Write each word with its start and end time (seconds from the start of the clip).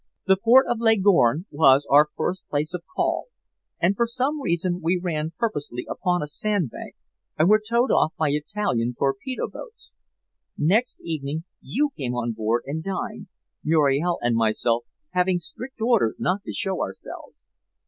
"The 0.25 0.35
port 0.35 0.65
of 0.67 0.79
Leghorn 0.79 1.45
was 1.51 1.85
our 1.87 2.07
first 2.17 2.41
place 2.49 2.73
of 2.73 2.81
call, 2.95 3.27
and 3.79 3.95
for 3.95 4.07
some 4.07 4.41
reason 4.41 4.81
we 4.81 4.97
ran 4.99 5.33
purposely 5.37 5.85
upon 5.87 6.23
a 6.23 6.27
sandbank 6.27 6.95
and 7.37 7.47
were 7.47 7.61
towed 7.63 7.91
off 7.91 8.11
by 8.17 8.29
Italian 8.31 8.95
torpedo 8.97 9.47
boats. 9.47 9.93
Next 10.57 10.97
evening 11.01 11.43
you 11.61 11.91
came 11.95 12.15
on 12.15 12.31
board 12.31 12.63
and 12.65 12.81
dined, 12.83 13.27
Muriel 13.63 14.17
and 14.23 14.35
myself 14.35 14.85
having 15.11 15.37
strict 15.37 15.79
orders 15.79 16.15
not 16.19 16.41
to 16.47 16.51
show 16.51 16.81
ourselves. 16.81 17.45